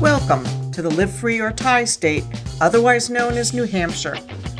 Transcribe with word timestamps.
Welcome 0.00 0.44
to 0.72 0.82
the 0.82 0.90
Live 0.90 1.10
Free 1.10 1.40
or 1.40 1.50
Tie 1.50 1.86
state, 1.86 2.22
otherwise 2.60 3.08
known 3.08 3.32
as 3.38 3.54
New 3.54 3.64
Hampshire. 3.64 4.18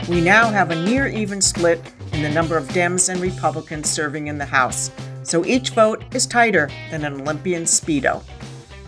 We 0.09 0.23
now 0.23 0.49
have 0.49 0.71
a 0.71 0.83
near 0.83 1.09
even 1.09 1.43
split 1.43 1.93
in 2.15 2.23
the 2.23 2.31
number 2.31 2.57
of 2.57 2.67
Dems 2.69 3.11
and 3.11 3.21
Republicans 3.21 3.91
serving 3.91 4.29
in 4.29 4.39
the 4.39 4.47
House, 4.47 4.91
so 5.25 5.45
each 5.45 5.71
vote 5.71 6.03
is 6.15 6.27
tighter 6.27 6.71
than 6.91 7.05
an 7.05 7.21
Olympian 7.21 7.65
Speedo. 7.65 8.25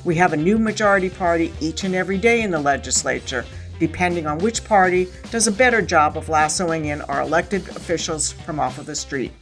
We 0.04 0.14
have 0.14 0.32
a 0.32 0.39
new 0.39 0.59
majority 0.59 1.11
party 1.11 1.53
each 1.61 1.84
and 1.84 1.95
every 1.95 2.16
day 2.16 2.41
in 2.41 2.51
the 2.51 2.59
legislature, 2.59 3.45
depending 3.79 4.27
on 4.27 4.39
which 4.39 4.65
party 4.65 5.09
does 5.30 5.49
a 5.49 5.53
better 5.53 5.83
job 5.83 6.17
of 6.17 6.30
lassoing 6.30 6.87
in 6.87 7.03
our 7.03 7.21
elected 7.21 7.69
officials 7.69 8.33
from 8.33 8.59
off 8.59 8.79
of 8.79 8.87
the 8.87 8.96
street. 8.96 9.33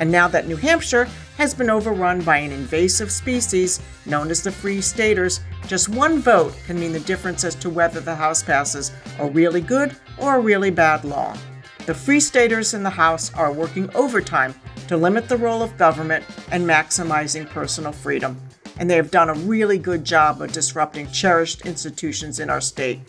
And 0.00 0.10
now 0.10 0.26
that 0.26 0.48
New 0.48 0.56
Hampshire 0.56 1.08
has 1.36 1.54
been 1.54 1.70
overrun 1.70 2.22
by 2.22 2.38
an 2.38 2.50
invasive 2.50 3.12
species 3.12 3.80
known 4.06 4.30
as 4.30 4.42
the 4.42 4.50
Free 4.50 4.80
Staters, 4.80 5.40
just 5.68 5.90
one 5.90 6.18
vote 6.18 6.54
can 6.66 6.80
mean 6.80 6.92
the 6.92 7.00
difference 7.00 7.44
as 7.44 7.54
to 7.56 7.68
whether 7.68 8.00
the 8.00 8.14
House 8.14 8.42
passes 8.42 8.90
a 9.18 9.28
really 9.28 9.60
good 9.60 9.94
or 10.16 10.36
a 10.36 10.40
really 10.40 10.70
bad 10.70 11.04
law. 11.04 11.36
The 11.84 11.92
Free 11.92 12.20
Staters 12.20 12.72
in 12.72 12.82
the 12.82 12.90
House 12.90 13.32
are 13.34 13.52
working 13.52 13.94
overtime 13.94 14.54
to 14.88 14.96
limit 14.96 15.28
the 15.28 15.36
role 15.36 15.62
of 15.62 15.76
government 15.76 16.24
and 16.50 16.66
maximizing 16.66 17.46
personal 17.46 17.92
freedom, 17.92 18.40
and 18.78 18.88
they 18.88 18.96
have 18.96 19.10
done 19.10 19.28
a 19.28 19.34
really 19.34 19.76
good 19.76 20.04
job 20.04 20.40
of 20.40 20.52
disrupting 20.52 21.10
cherished 21.10 21.66
institutions 21.66 22.40
in 22.40 22.48
our 22.48 22.62
state. 22.62 23.00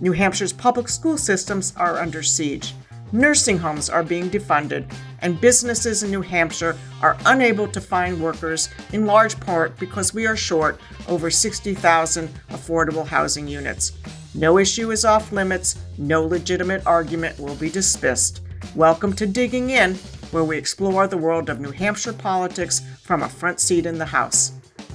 New 0.00 0.12
Hampshire's 0.12 0.52
public 0.52 0.88
school 0.88 1.16
systems 1.16 1.72
are 1.76 1.98
under 1.98 2.24
siege. 2.24 2.74
Nursing 3.12 3.58
homes 3.58 3.88
are 3.88 4.02
being 4.02 4.30
defunded, 4.30 4.92
and 5.22 5.40
businesses 5.40 6.02
in 6.02 6.10
New 6.10 6.22
Hampshire 6.22 6.76
are 7.02 7.16
unable 7.26 7.68
to 7.68 7.80
find 7.80 8.20
workers 8.20 8.68
in 8.92 9.06
large 9.06 9.38
part 9.40 9.78
because 9.78 10.14
we 10.14 10.26
are 10.26 10.36
short 10.36 10.80
over 11.08 11.30
60,000 11.30 12.28
affordable 12.50 13.06
housing 13.06 13.46
units. 13.46 13.92
No 14.34 14.58
issue 14.58 14.90
is 14.90 15.04
off 15.04 15.32
limits, 15.32 15.76
no 15.98 16.24
legitimate 16.24 16.86
argument 16.86 17.38
will 17.38 17.56
be 17.56 17.70
dismissed. 17.70 18.42
Welcome 18.74 19.12
to 19.14 19.26
Digging 19.26 19.70
In, 19.70 19.94
where 20.30 20.44
we 20.44 20.56
explore 20.56 21.06
the 21.06 21.18
world 21.18 21.48
of 21.48 21.60
New 21.60 21.72
Hampshire 21.72 22.12
politics 22.12 22.82
from 23.02 23.22
a 23.22 23.28
front 23.28 23.60
seat 23.60 23.86
in 23.86 23.98
the 23.98 24.04
House. 24.04 24.52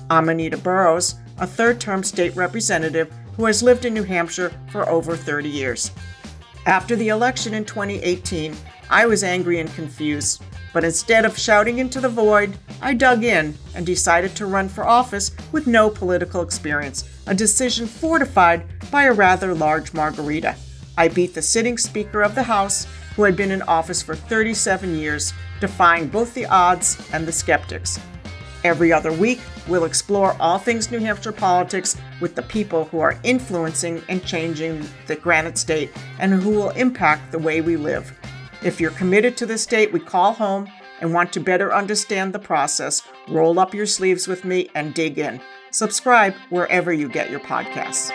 I'm 0.10 0.30
Anita 0.30 0.58
Burroughs, 0.58 1.16
a 1.40 1.48
third 1.48 1.82
term 1.82 2.04
state 2.04 2.36
representative 2.36 3.12
who 3.36 3.46
has 3.46 3.62
lived 3.62 3.86
in 3.86 3.94
New 3.94 4.04
Hampshire 4.04 4.54
for 4.72 4.88
over 4.88 5.16
30 5.16 5.50
years. 5.50 5.92
After 6.66 6.96
the 6.96 7.10
election 7.10 7.54
in 7.54 7.66
2018, 7.66 8.56
I 8.90 9.06
was 9.06 9.24
angry 9.24 9.60
and 9.60 9.74
confused, 9.74 10.44
but 10.74 10.84
instead 10.84 11.26
of 11.26 11.38
shouting 11.38 11.80
into 11.80 12.02
the 12.02 12.10
void, 12.10 12.58
I 12.82 12.94
dug 12.94 13.24
in 13.24 13.56
and 13.74 13.86
decided 13.86 14.36
to 14.36 14.46
run 14.46 14.70
for 14.70 14.86
office 14.86 15.32
with 15.52 15.68
no 15.68 15.90
political 15.90 16.42
experience, 16.42 17.10
a 17.28 17.34
decision 17.34 17.88
fortified 17.88 18.66
by 18.92 19.04
a 19.04 19.14
rather 19.14 19.56
large 19.56 19.94
margarita. 19.94 20.56
I 20.98 21.08
beat 21.08 21.34
the 21.34 21.42
sitting 21.42 21.78
Speaker 21.78 22.22
of 22.22 22.36
the 22.36 22.44
House, 22.44 22.88
who 23.16 23.24
had 23.24 23.36
been 23.36 23.52
in 23.52 23.62
office 23.64 24.02
for 24.02 24.16
37 24.16 24.96
years, 24.96 25.34
defying 25.60 26.08
both 26.08 26.34
the 26.34 26.46
odds 26.46 26.98
and 27.14 27.26
the 27.26 27.32
skeptics. 27.32 28.00
Every 28.64 28.92
other 28.92 29.14
week, 29.14 29.42
we'll 29.68 29.86
explore 29.86 30.36
all 30.40 30.58
things 30.58 30.92
New 30.92 31.00
Hampshire 31.00 31.32
politics 31.32 31.96
with 32.20 32.36
the 32.36 32.42
people 32.42 32.86
who 32.86 33.00
are 33.00 33.20
influencing 33.24 34.02
and 34.10 34.26
changing 34.26 34.86
the 35.08 35.16
Granite 35.16 35.58
State 35.58 35.92
and 36.20 36.34
who 36.34 36.50
will 36.50 36.72
impact 36.72 37.32
the 37.32 37.40
way 37.40 37.62
we 37.62 37.78
live. 37.78 38.12
If 38.64 38.80
you're 38.80 38.92
committed 38.92 39.38
to 39.38 39.46
the 39.46 39.58
state 39.58 39.92
we 39.92 40.00
call 40.00 40.34
home 40.34 40.70
and 41.02 41.14
want 41.14 41.34
to 41.34 41.40
better 41.40 41.74
understand 41.74 42.34
the 42.34 42.40
process, 42.40 43.02
roll 43.28 43.60
up 43.60 43.74
your 43.74 43.86
sleeves 43.86 44.28
with 44.28 44.46
me 44.46 44.70
and 44.76 44.94
dig 44.94 45.18
in. 45.20 45.42
Subscribe 45.72 46.34
wherever 46.50 46.94
you 46.94 47.10
get 47.10 47.30
your 47.30 47.42
podcasts. 47.42 48.12